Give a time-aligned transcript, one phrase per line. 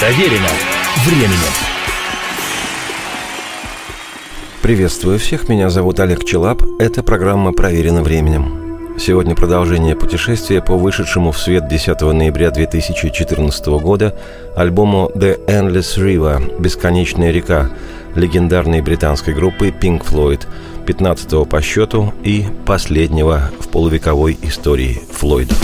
[0.00, 0.48] Проверено
[1.04, 1.52] временем.
[4.62, 6.62] Приветствую всех, меня зовут Олег Челап.
[6.78, 8.96] Это программа «Проверено временем».
[8.98, 14.16] Сегодня продолжение путешествия по вышедшему в свет 10 ноября 2014 года
[14.56, 17.68] альбому «The Endless River» «Бесконечная река»
[18.14, 20.46] легендарной британской группы Pink Floyd,
[20.86, 25.58] 15 по счету и последнего в полувековой истории Флойдов.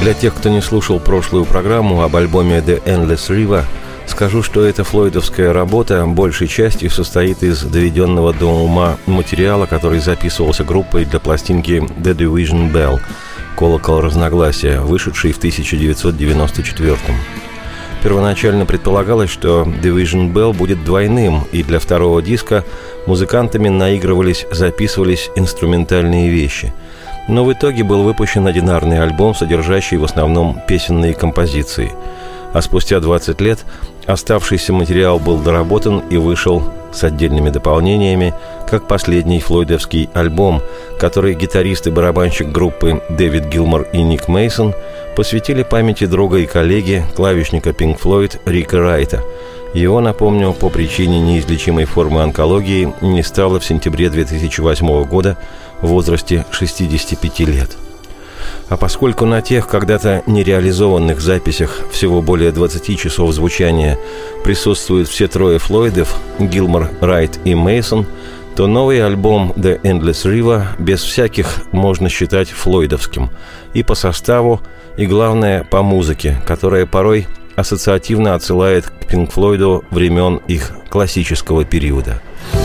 [0.00, 3.64] Для тех, кто не слушал прошлую программу об альбоме The Endless River,
[4.06, 10.64] скажу, что эта флойдовская работа большей частью состоит из доведенного до ума материала, который записывался
[10.64, 12.98] группой для пластинки The Division Bell
[13.58, 16.96] «Колокол разногласия», вышедшей в 1994
[18.02, 22.64] Первоначально предполагалось, что Division Bell будет двойным, и для второго диска
[23.06, 26.72] музыкантами наигрывались, записывались инструментальные вещи–
[27.28, 31.92] но в итоге был выпущен одинарный альбом, содержащий в основном песенные композиции.
[32.52, 33.64] А спустя 20 лет
[34.06, 36.62] оставшийся материал был доработан и вышел
[36.92, 38.34] с отдельными дополнениями,
[38.68, 40.60] как последний флойдовский альбом,
[40.98, 44.74] который гитарист и барабанщик группы Дэвид Гилмор и Ник Мейсон
[45.20, 49.22] посвятили памяти друга и коллеги, клавишника Pink Floyd Рика Райта.
[49.74, 55.36] Его, напомню, по причине неизлечимой формы онкологии не стало в сентябре 2008 года
[55.82, 57.76] в возрасте 65 лет.
[58.70, 63.98] А поскольку на тех когда-то нереализованных записях всего более 20 часов звучания
[64.42, 68.06] присутствуют все трое Флойдов, Гилмор, Райт и Мейсон,
[68.60, 73.30] то новый альбом The Endless River без всяких можно считать флойдовским.
[73.72, 74.60] И по составу,
[74.98, 77.26] и главное по музыке, которая порой
[77.56, 82.20] ассоциативно отсылает к Пинк Флойду времен их классического периода–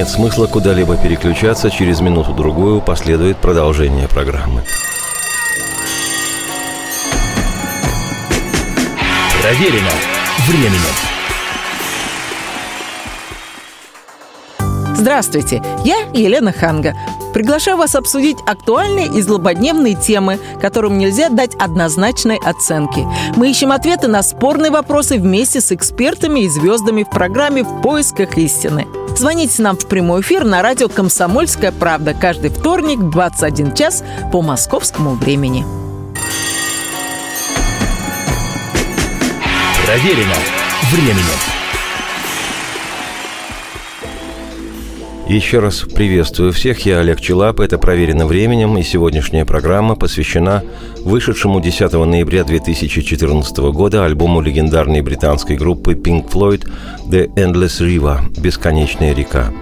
[0.00, 4.64] Нет смысла куда-либо переключаться, через минуту-другую последует продолжение программы.
[9.42, 9.90] Проверено
[10.48, 10.80] временем.
[14.96, 16.94] Здравствуйте, я Елена Ханга.
[17.34, 23.06] Приглашаю вас обсудить актуальные и злободневные темы, которым нельзя дать однозначной оценки.
[23.36, 28.38] Мы ищем ответы на спорные вопросы вместе с экспертами и звездами в программе «В поисках
[28.38, 28.86] истины».
[29.20, 34.02] Звоните нам в прямой эфир на радио «Комсомольская правда» каждый вторник в 21 час
[34.32, 35.62] по московскому времени.
[39.84, 40.36] Проверено
[40.90, 41.49] временем.
[45.30, 50.64] Еще раз приветствую всех, я Олег Челап, это «Проверено временем», и сегодняшняя программа посвящена
[51.04, 56.68] вышедшему 10 ноября 2014 года альбому легендарной британской группы Pink Floyd
[57.08, 59.52] «The Endless River»– «Бесконечная река».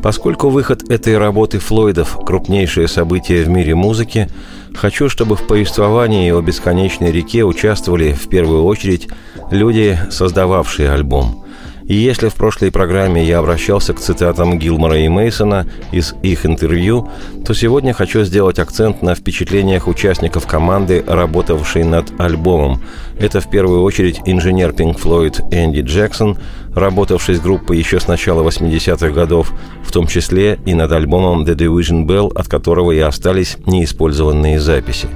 [0.00, 4.28] Поскольку выход этой работы Флойдов– крупнейшее событие в мире музыки,
[4.76, 9.08] хочу, чтобы в повествовании о бесконечной реке участвовали в первую очередь
[9.50, 11.44] люди, создававшие альбом–
[11.88, 17.08] и если в прошлой программе я обращался к цитатам Гилмора и Мейсона из их интервью,
[17.46, 22.82] то сегодня хочу сделать акцент на впечатлениях участников команды, работавшей над альбомом.
[23.18, 26.36] Это в первую очередь инженер Pink Floyd Энди Джексон,
[26.74, 29.50] работавший с группой еще с начала 80-х годов,
[29.82, 35.08] в том числе и над альбомом The Division Bell, от которого и остались неиспользованные записи.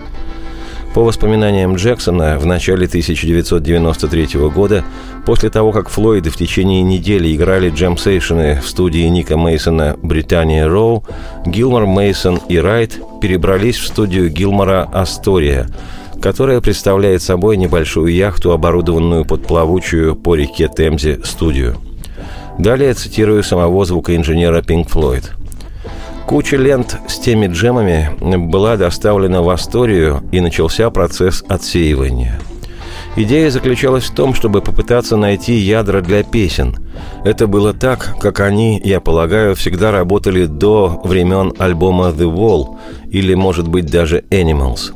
[0.94, 4.84] По воспоминаниям Джексона, в начале 1993 года,
[5.24, 11.04] после того, как Флойды в течение недели играли джемсейшены в студии Ника Мейсона «Британия Роу»,
[11.46, 15.66] Гилмор, Мейсон и Райт перебрались в студию Гилмора «Астория»,
[16.20, 21.78] которая представляет собой небольшую яхту, оборудованную под плавучую по реке Темзе студию.
[22.58, 25.24] Далее цитирую самого звукоинженера Pink Floyd–
[26.32, 28.08] Куча лент с теми джемами
[28.46, 32.40] была доставлена в Асторию, и начался процесс отсеивания.
[33.14, 36.76] Идея заключалась в том, чтобы попытаться найти ядра для песен.
[37.24, 42.78] Это было так, как они, я полагаю, всегда работали до времен альбома «The Wall»
[43.10, 44.92] или, может быть, даже «Animals».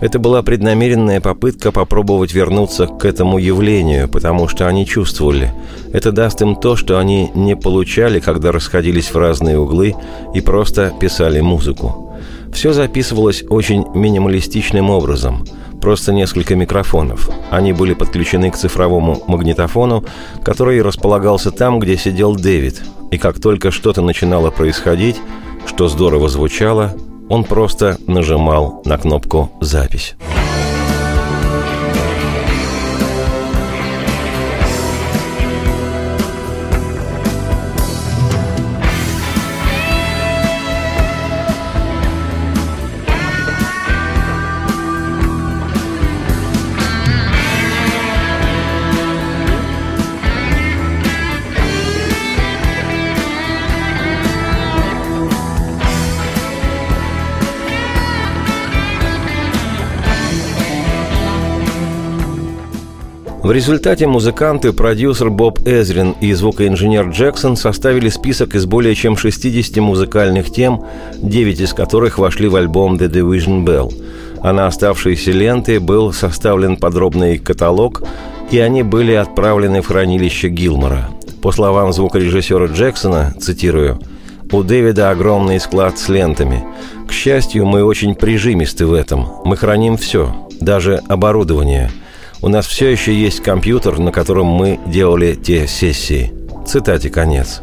[0.00, 5.50] Это была преднамеренная попытка попробовать вернуться к этому явлению, потому что они чувствовали.
[5.94, 9.94] Это даст им то, что они не получали, когда расходились в разные углы
[10.34, 12.12] и просто писали музыку.
[12.52, 15.46] Все записывалось очень минималистичным образом–
[15.84, 17.28] просто несколько микрофонов.
[17.50, 20.02] Они были подключены к цифровому магнитофону,
[20.42, 22.80] который располагался там, где сидел Дэвид.
[23.10, 25.16] И как только что-то начинало происходить,
[25.66, 26.94] что здорово звучало,
[27.28, 30.14] он просто нажимал на кнопку «Запись».
[63.44, 69.76] В результате музыканты, продюсер Боб Эзрин и звукоинженер Джексон составили список из более чем 60
[69.82, 70.86] музыкальных тем,
[71.18, 73.92] 9 из которых вошли в альбом The Division Bell.
[74.40, 78.02] А на оставшиеся ленты был составлен подробный каталог,
[78.50, 81.10] и они были отправлены в хранилище Гилмора.
[81.42, 84.00] По словам звукорежиссера Джексона, цитирую,
[84.52, 86.64] «У Дэвида огромный склад с лентами.
[87.06, 89.28] К счастью, мы очень прижимисты в этом.
[89.44, 91.90] Мы храним все, даже оборудование–
[92.44, 96.30] у нас все еще есть компьютер, на котором мы делали те сессии.
[96.66, 97.62] Цитате конец.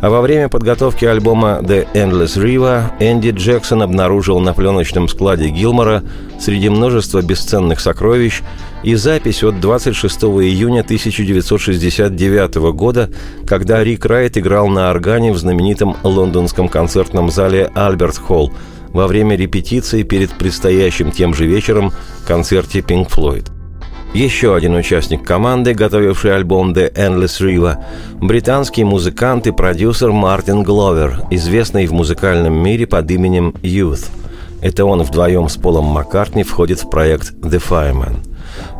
[0.00, 6.02] А во время подготовки альбома «The Endless River» Энди Джексон обнаружил на пленочном складе Гилмора
[6.40, 8.40] среди множества бесценных сокровищ
[8.82, 13.10] и запись от 26 июня 1969 года,
[13.46, 18.54] когда Рик Райт играл на органе в знаменитом лондонском концертном зале «Альберт Холл»
[18.88, 21.92] во время репетиции перед предстоящим тем же вечером
[22.26, 23.52] концерте «Пинк Флойд».
[24.14, 27.82] Еще один участник команды, готовивший альбом The Endless River,
[28.20, 34.10] британский музыкант и продюсер Мартин Гловер, известный в музыкальном мире под именем Youth.
[34.60, 38.16] Это он вдвоем с Полом Маккартни входит в проект The Fireman.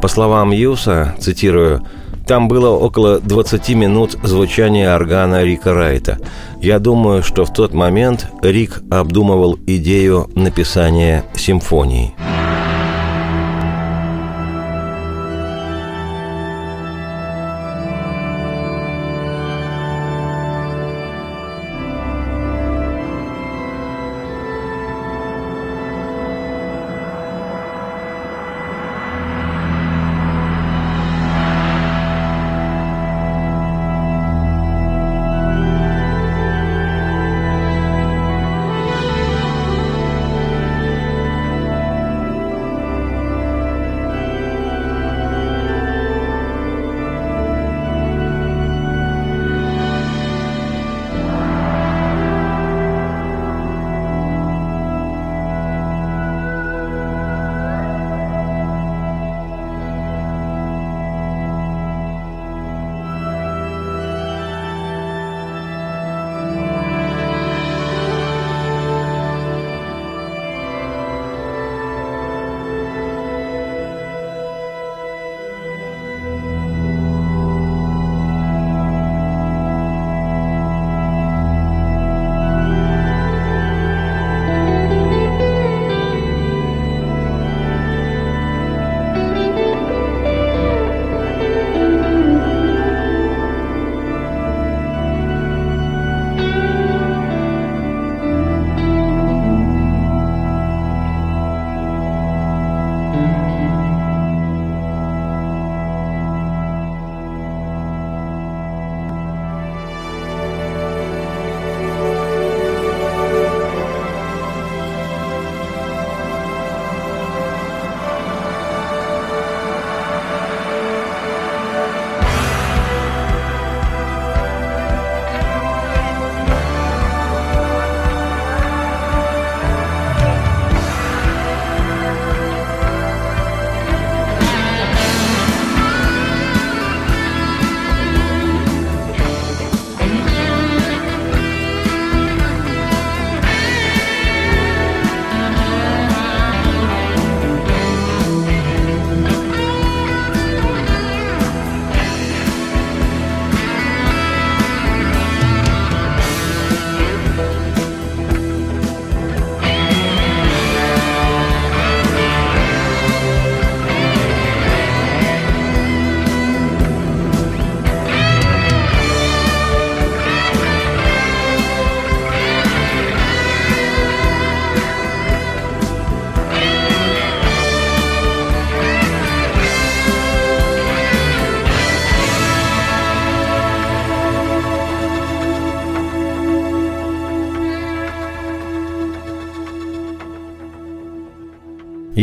[0.02, 1.80] По словам Юса, цитирую,
[2.26, 6.18] там было около 20 минут звучания органа Рика Райта.
[6.60, 12.14] Я думаю, что в тот момент Рик обдумывал идею написания симфонии.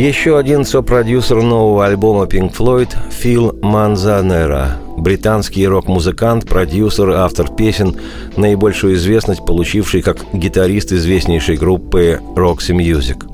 [0.00, 7.94] Еще один сопродюсер нового альбома Pink Floyd– Фил Манзанера, британский рок-музыкант, продюсер, автор песен,
[8.34, 13.30] наибольшую известность получивший как гитарист известнейшей группы Roxy Music.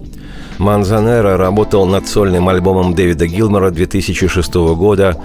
[0.59, 5.17] Манзанера работал над сольным альбомом Дэвида Гилмора 2006 года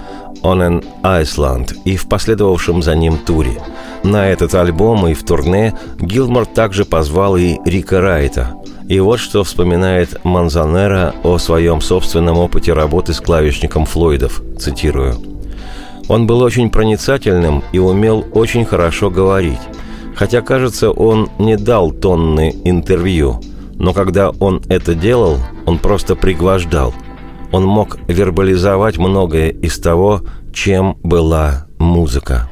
[0.44, 3.60] «On an Iceland» и в последовавшем за ним туре.
[4.04, 8.54] На этот альбом и в турне Гилмор также позвал и Рика Райта–
[8.88, 15.16] и вот что вспоминает Манзанера о своем собственном опыте работы с клавишником Флойдов, цитирую.
[16.08, 19.60] «Он был очень проницательным и умел очень хорошо говорить.
[20.14, 23.40] Хотя, кажется, он не дал тонны интервью,
[23.74, 26.92] но когда он это делал, он просто пригвождал.
[27.50, 30.22] Он мог вербализовать многое из того,
[30.52, 32.48] чем была музыка.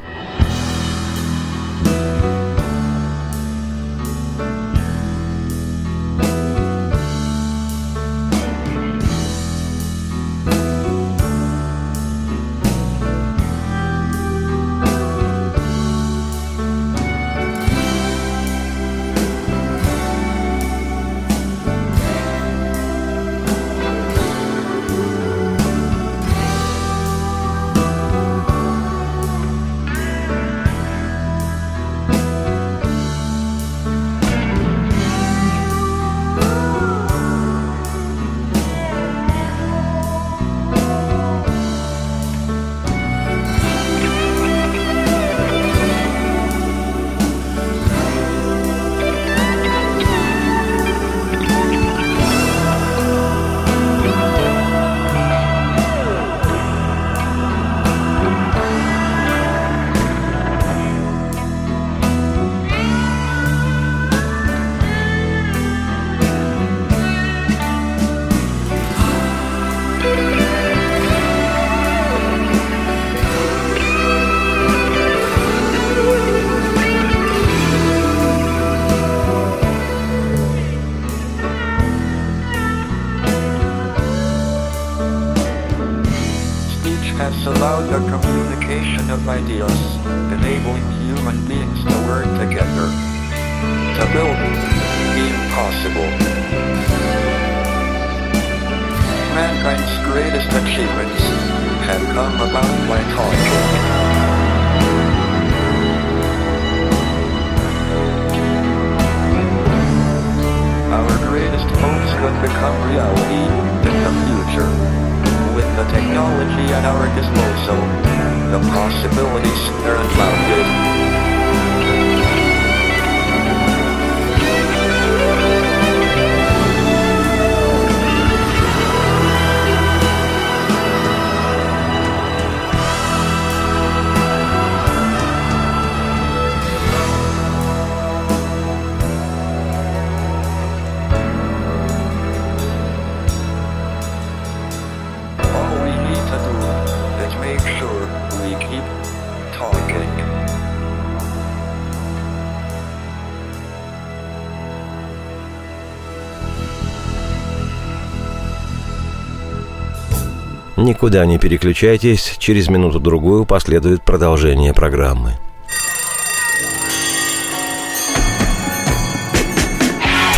[160.91, 165.39] Никуда не переключайтесь, через минуту-другую последует продолжение программы.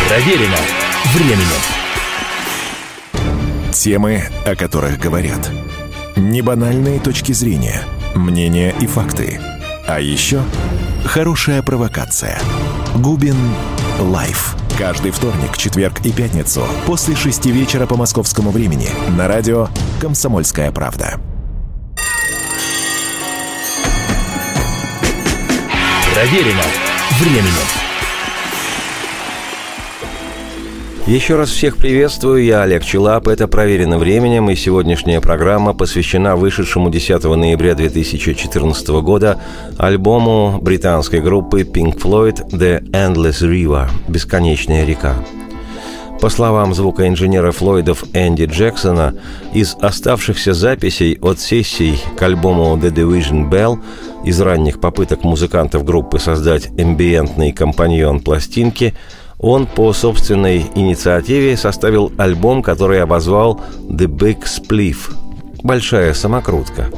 [0.07, 0.59] Проверено
[1.15, 1.47] временем.
[3.71, 5.49] Темы, о которых говорят.
[6.15, 7.81] Небанальные точки зрения,
[8.13, 9.41] мнения и факты.
[9.87, 10.43] А еще
[11.03, 12.39] хорошая провокация.
[12.93, 13.37] Губин
[13.99, 14.55] Live.
[14.77, 19.67] Каждый вторник, четверг и пятницу после шести вечера по московскому времени на радио
[20.01, 21.19] «Комсомольская правда».
[26.13, 26.63] Проверено
[27.19, 27.82] временем.
[31.05, 36.89] Еще раз всех приветствую, я Олег Челап, это «Проверено временем», и сегодняшняя программа посвящена вышедшему
[36.89, 39.37] 10 ноября 2014 года
[39.77, 45.15] альбому британской группы Pink Floyd «The Endless River»– «Бесконечная река».
[46.21, 49.13] По словам звукоинженера Флойдов Энди Джексона,
[49.53, 53.77] из оставшихся записей от сессий к альбому The Division Bell
[54.23, 58.93] из ранних попыток музыкантов группы создать эмбиентный компаньон пластинки–
[59.43, 65.13] он по собственной инициативе составил альбом, который обозвал «The Big Spliff»–
[65.63, 66.89] «Большая самокрутка».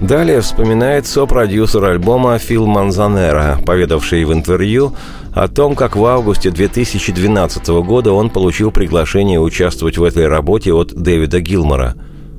[0.00, 4.94] Далее вспоминает сопродюсер альбома Фил Манзанера, поведавший в интервью
[5.34, 10.94] о том, как в августе 2012 года он получил приглашение участвовать в этой работе от
[10.94, 11.94] Дэвида Гилмора.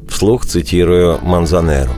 [0.07, 1.91] Вслух цитирую Манзанеру.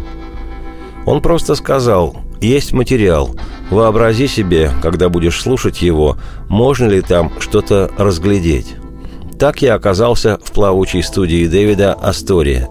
[1.06, 3.36] Он просто сказал «Есть материал.
[3.70, 6.18] Вообрази себе, когда будешь слушать его,
[6.50, 8.76] можно ли там что-то разглядеть».
[9.40, 12.68] Так я оказался в плавучей студии Дэвида «Астория».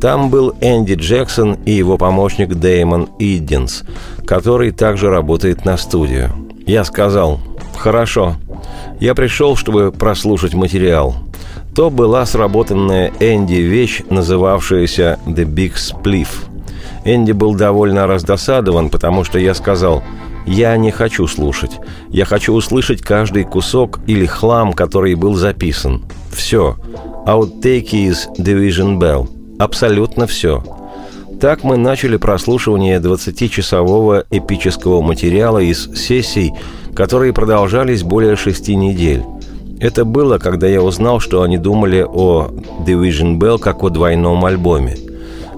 [0.00, 3.82] Там был Энди Джексон и его помощник Дэймон Иддинс,
[4.24, 6.30] который также работает на студию.
[6.66, 7.40] Я сказал
[7.76, 8.36] «Хорошо».
[9.00, 11.14] Я пришел, чтобы прослушать материал.
[11.74, 16.28] То была сработанная Энди вещь, называвшаяся «The Big Spliff».
[17.04, 20.02] Энди был довольно раздосадован, потому что я сказал
[20.46, 21.78] «Я не хочу слушать.
[22.10, 26.04] Я хочу услышать каждый кусок или хлам, который был записан.
[26.30, 26.76] Все.
[27.26, 29.28] Outtake is Division Bell.
[29.58, 30.62] Абсолютно все».
[31.40, 36.52] Так мы начали прослушивание 20-часового эпического материала из сессий,
[36.96, 39.22] которые продолжались более шести недель.
[39.78, 42.48] Это было, когда я узнал, что они думали о
[42.84, 44.96] Division Bell как о двойном альбоме.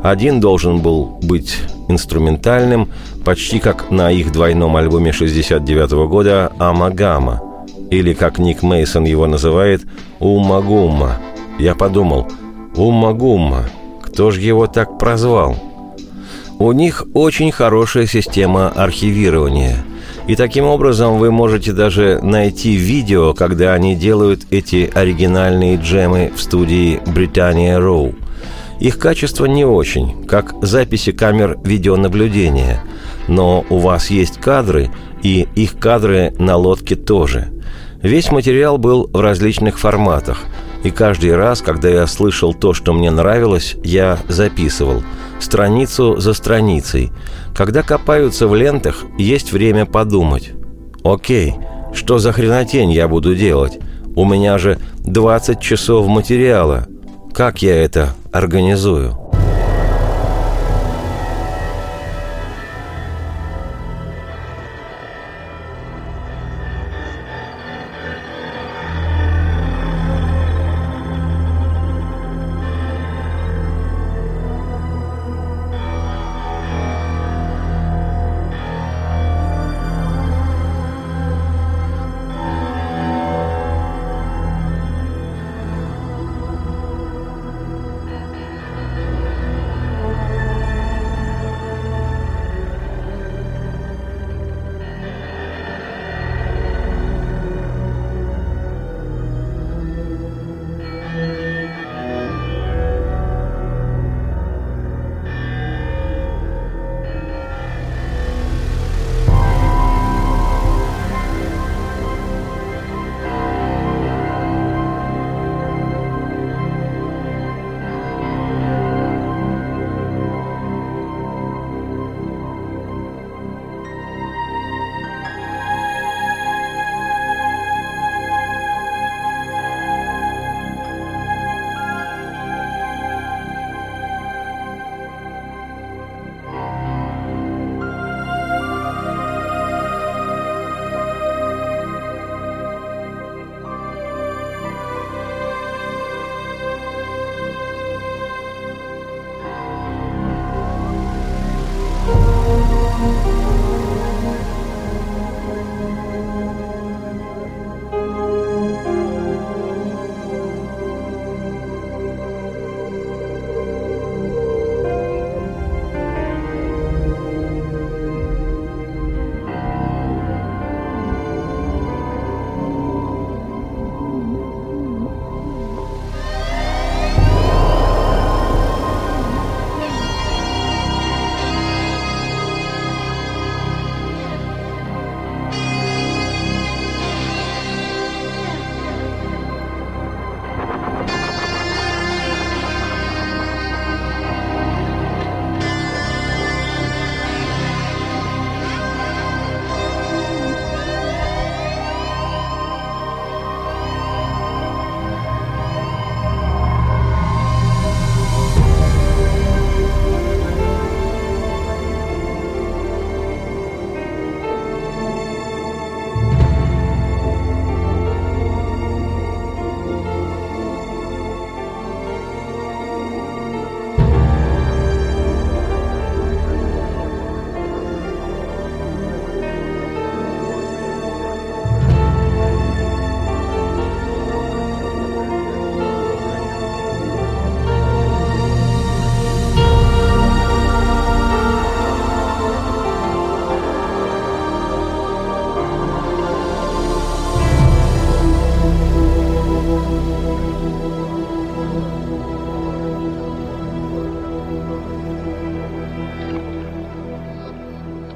[0.03, 1.59] Один должен был быть
[1.89, 2.89] инструментальным,
[3.25, 7.43] почти как на их двойном альбоме 69 года «Амагама»,
[7.91, 9.83] или, как Ник Мейсон его называет,
[10.21, 11.19] «Умагумма».
[11.59, 12.29] Я подумал,
[12.77, 13.65] «Умагумма,
[14.03, 15.57] кто же его так прозвал?»
[16.59, 19.85] У них очень хорошая система архивирования–
[20.31, 26.41] и таким образом вы можете даже найти видео, когда они делают эти оригинальные джемы в
[26.41, 28.15] студии Британия Роу.
[28.81, 32.83] Их качество не очень, как записи камер видеонаблюдения,
[33.29, 34.91] но у вас есть кадры,
[35.23, 37.49] и их кадры на лодке тоже.
[38.03, 40.45] Весь материал был в различных форматах,
[40.83, 45.03] и каждый раз, когда я слышал то, что мне нравилось, я записывал–
[45.43, 47.13] страницу за страницей.
[47.55, 50.53] Когда копаются в лентах, есть время подумать.
[51.03, 51.55] Окей,
[51.93, 53.79] что за хренотень я буду делать?
[54.17, 56.87] У меня же 20 часов материала.
[57.35, 59.20] Как я это организую?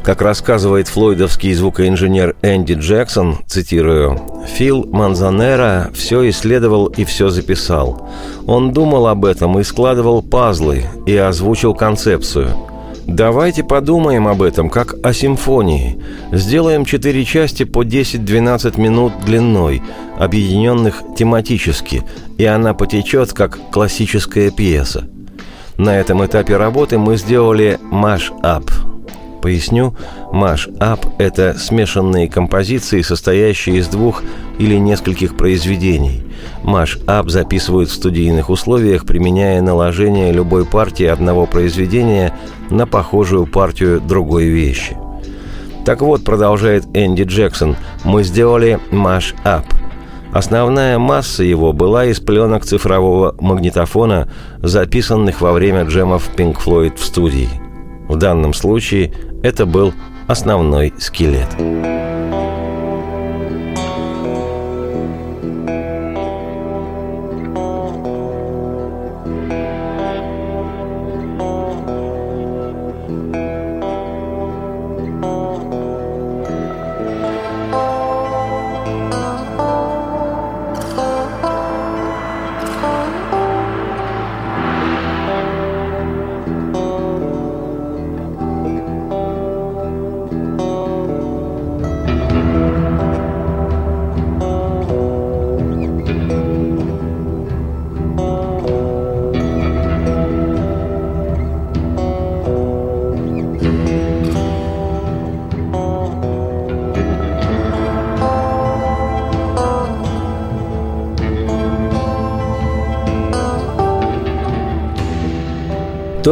[0.05, 8.07] Как рассказывает флойдовский звукоинженер Энди Джексон, цитирую, «Фил Манзанера все исследовал и все записал.
[8.47, 12.51] Он думал об этом и складывал пазлы, и озвучил концепцию.
[13.07, 15.99] Давайте подумаем об этом, как о симфонии.
[16.33, 19.83] Сделаем четыре части по 10-12 минут длиной,
[20.19, 22.03] объединенных тематически,
[22.37, 25.09] и она потечет, как классическая пьеса.
[25.79, 28.71] На этом этапе работы мы сделали «маш-ап»,
[29.45, 29.95] Поясню,
[30.33, 34.23] маш-ап– это смешанные композиции, состоящие из двух
[34.59, 36.25] или нескольких произведений.
[36.63, 42.33] Маш-ап записывают в студийных условиях, применяя наложение любой партии одного произведения
[42.71, 44.97] на похожую партию другой вещи.
[45.85, 49.67] Так вот, продолжает Энди Джексон, мы сделали маш-ап–
[50.33, 54.29] Основная масса его была из пленок цифрового магнитофона,
[54.63, 57.64] записанных во время джемов Pink Floyd в студии.
[58.09, 59.13] В данном случае
[59.43, 59.93] это был
[60.27, 61.49] основной скелет.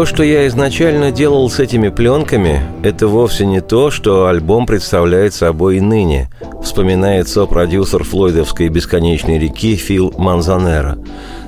[0.02, 5.32] То, что я изначально делал с этими пленками, это вовсе не то, что альбом представляет
[5.32, 6.28] собой ныне,
[6.60, 10.98] вспоминает сопродюсер флойдовской «Бесконечной реки» Фил Манзанера.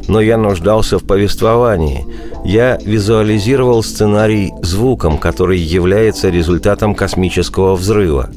[0.06, 2.06] Но я нуждался в повествовании.
[2.44, 8.30] Я визуализировал сценарий звуком, который является результатом космического взрыва.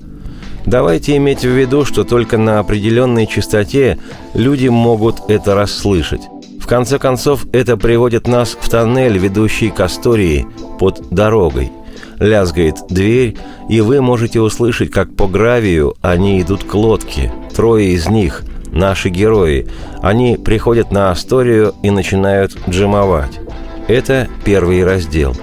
[0.66, 4.00] Давайте иметь в виду, что только на определенной частоте
[4.34, 6.22] люди могут это расслышать.
[6.68, 10.46] В конце концов, это приводит нас в тоннель, ведущий к Астории
[10.78, 11.72] под дорогой.
[12.20, 13.38] Лязгает дверь,
[13.70, 17.32] и вы можете услышать, как по гравию они идут к лодке.
[17.56, 19.70] Трое из них– наши герои.
[20.02, 23.40] Они приходят на Асторию и начинают джимовать.
[23.88, 25.38] Это первый раздел.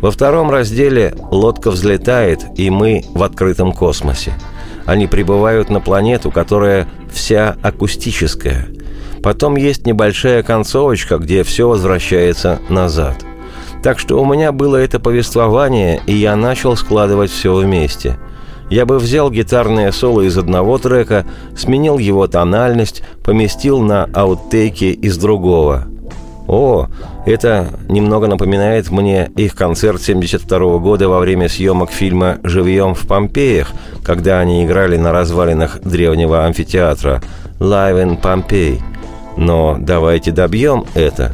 [0.00, 4.32] Во втором разделе лодка взлетает, и мы в открытом космосе.
[4.84, 8.66] Они прибывают на планету, которая вся акустическая–
[9.26, 13.24] Потом есть небольшая концовочка, где все возвращается назад.
[13.82, 18.20] Так что у меня было это повествование, и я начал складывать все вместе.
[18.70, 25.18] Я бы взял гитарное соло из одного трека, сменил его тональность, поместил на ауттейки из
[25.18, 25.88] другого.
[26.46, 26.86] О,
[27.26, 33.72] это немного напоминает мне их концерт 72 года во время съемок фильма «Живьем в Помпеях»,
[34.04, 37.20] когда они играли на развалинах древнего амфитеатра
[37.58, 38.95] «Live in Pompeii».
[39.36, 41.32] Но давайте добьем это.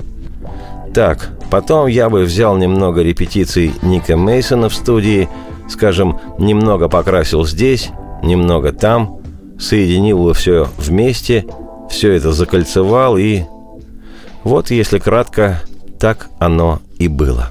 [0.94, 5.28] Так, потом я бы взял немного репетиций Ника Мейсона в студии,
[5.68, 7.90] скажем, немного покрасил здесь,
[8.22, 9.18] немного там,
[9.58, 11.46] соединил бы все вместе,
[11.88, 13.42] все это закольцевал и...
[14.44, 15.62] Вот, если кратко,
[16.00, 17.48] так оно и было.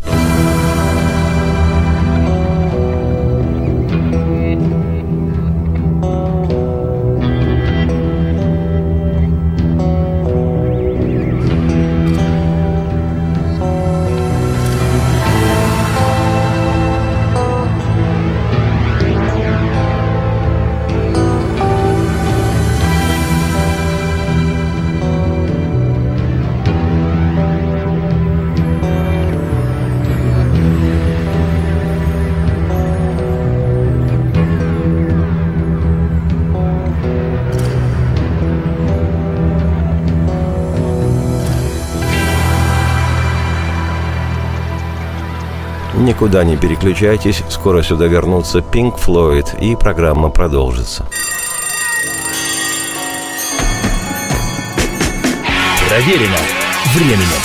[46.22, 51.08] Никуда не переключайтесь, скоро сюда вернутся Pink Floyd, и программа продолжится.
[55.90, 56.38] Проверено
[56.94, 57.42] временем.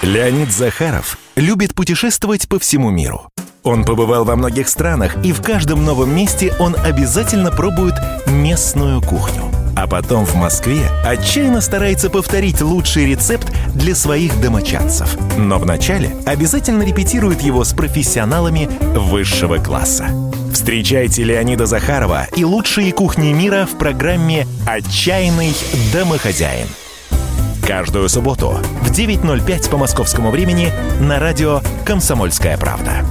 [0.00, 3.28] Леонид Захаров любит путешествовать по всему миру.
[3.62, 9.42] Он побывал во многих странах, и в каждом новом месте он обязательно пробует местную кухню.
[9.76, 15.16] А потом в Москве отчаянно старается повторить лучший рецепт для своих домочадцев.
[15.38, 20.08] Но вначале обязательно репетирует его с профессионалами высшего класса.
[20.52, 25.54] Встречайте Леонида Захарова и лучшие кухни мира в программе «Отчаянный
[25.92, 26.66] домохозяин».
[27.66, 33.04] Каждую субботу в 9.05 по московскому времени на радио «Комсомольская правда».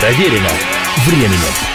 [0.00, 0.50] Проверено
[1.06, 1.71] временем.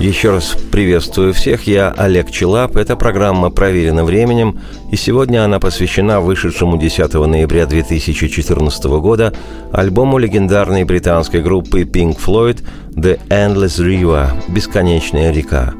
[0.00, 2.76] Еще раз приветствую всех, я Олег Челап.
[2.76, 4.60] Эта программа проверена временем,
[4.92, 9.34] и сегодня она посвящена вышедшему 10 ноября 2014 года
[9.72, 15.74] альбому легендарной британской группы Pink Floyd «The Endless River»– «Бесконечная река».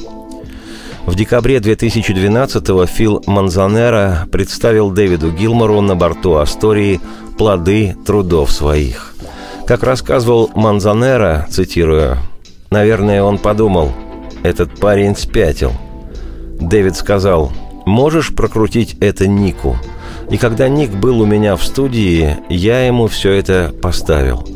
[1.06, 7.00] В декабре 2012-го Фил Манзанера представил Дэвиду Гилмору на борту Астории
[7.38, 9.14] плоды трудов своих.
[9.64, 12.18] Как рассказывал Манзанера, цитирую,
[12.70, 13.92] «Наверное, он подумал,
[14.42, 15.72] этот парень спятил».
[16.60, 17.52] Дэвид сказал,
[17.86, 19.76] «Можешь прокрутить это Нику?»
[20.30, 24.46] И когда Ник был у меня в студии, я ему все это поставил.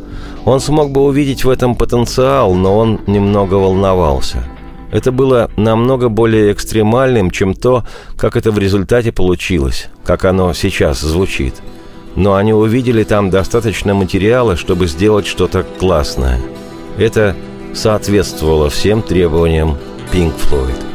[0.44, 4.44] Он смог бы увидеть в этом потенциал, но он немного волновался.
[4.90, 7.84] Это было намного более экстремальным, чем то,
[8.16, 11.54] как это в результате получилось, как оно сейчас звучит–
[12.16, 16.40] но они увидели там достаточно материала, чтобы сделать что-то классное.
[16.98, 17.34] Это
[17.74, 19.76] соответствовало всем требованиям
[20.12, 20.91] Pink Floyd.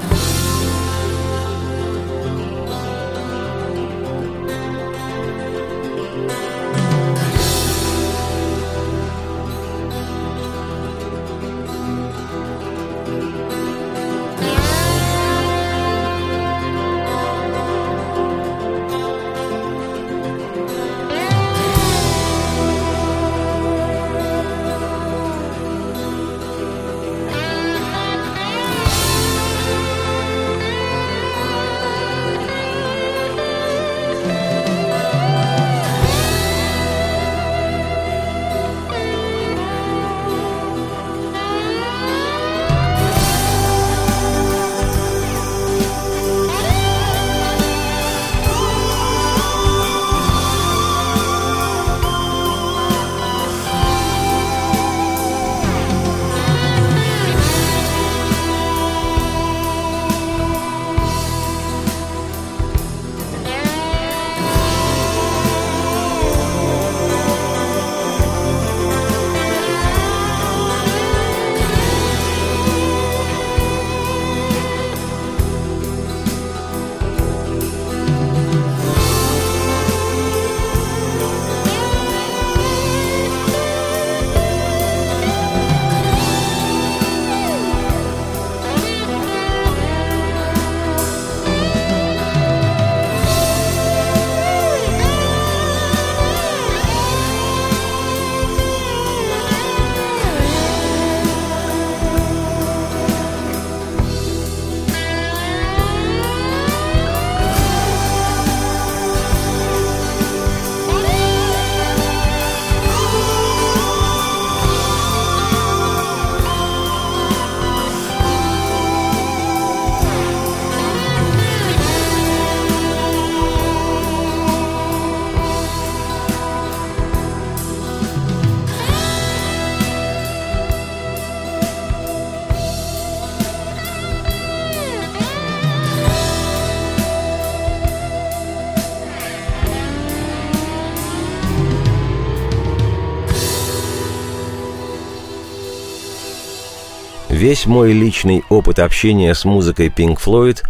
[147.37, 150.63] Весь мой личный опыт общения с музыкой Pink Floyd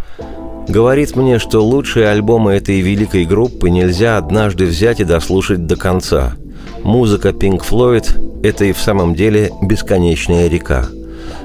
[0.68, 6.34] говорит мне, что лучшие альбомы этой великой группы нельзя однажды взять и дослушать до конца.
[6.84, 10.84] Музыка Pink Floyd– это и в самом деле бесконечная река.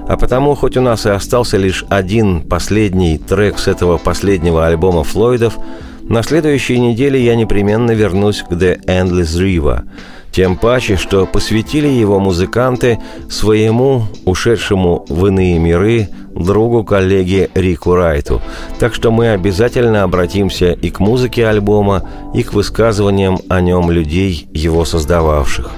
[0.10, 5.06] А потому, хоть у нас и остался лишь один последний трек с этого последнего альбома
[5.06, 5.58] Флойдов,
[6.02, 9.84] на следующей неделе я непременно вернусь к The Endless River–
[10.34, 18.42] тем паче, что посвятили его музыканты своему, ушедшему в иные миры, другу-коллеге Рику Райту.
[18.80, 24.48] Так что мы обязательно обратимся и к музыке альбома, и к высказываниям о нем людей,
[24.52, 25.70] его создававших.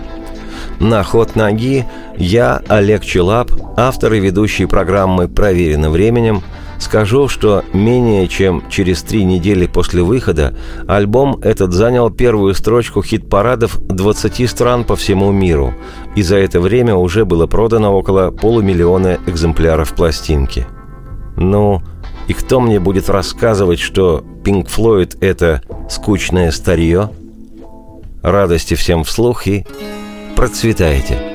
[0.79, 1.85] На ход ноги
[2.17, 6.43] я, Олег Челап, автор и ведущий программы «Проверено временем»,
[6.79, 10.55] Скажу, что менее чем через три недели после выхода
[10.87, 15.73] альбом этот занял первую строчку хит-парадов 20 стран по всему миру,
[16.15, 20.67] и за это время уже было продано около полумиллиона экземпляров пластинки.
[21.37, 21.81] Ну,
[22.27, 27.09] и кто мне будет рассказывать, что Pink Floyd— это скучное старье?
[28.21, 29.65] Радости всем вслух и
[30.35, 31.34] процветайте!